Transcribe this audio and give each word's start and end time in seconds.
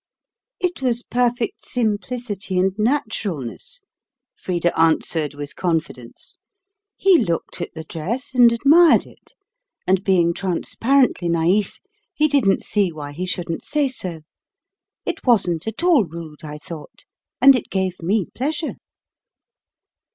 "It 0.59 0.81
was 0.81 1.03
perfect 1.03 1.63
simplicity 1.63 2.57
and 2.57 2.71
naturalness," 2.75 3.81
Frida 4.35 4.75
answered 4.75 5.35
with 5.35 5.55
confidence. 5.55 6.39
"He 6.97 7.19
looked 7.19 7.61
at 7.61 7.75
the 7.75 7.83
dress, 7.83 8.33
and 8.33 8.51
admired 8.51 9.05
it, 9.05 9.35
and 9.85 10.03
being 10.03 10.33
transparently 10.33 11.29
naif, 11.29 11.73
he 12.15 12.27
didn't 12.27 12.63
see 12.63 12.91
why 12.91 13.11
he 13.11 13.27
shouldn't 13.27 13.63
say 13.63 13.87
so. 13.87 14.21
It 15.05 15.23
wasn't 15.23 15.67
at 15.67 15.83
all 15.83 16.03
rude, 16.05 16.43
I 16.43 16.57
thought 16.57 17.05
and 17.39 17.55
it 17.55 17.69
gave 17.69 18.01
me 18.01 18.25
pleasure." 18.33 18.77